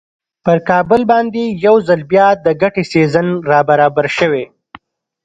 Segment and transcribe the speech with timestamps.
[0.45, 4.45] پر کابل باندې یو ځل بیا د ګټې سیزن را برابر شوی.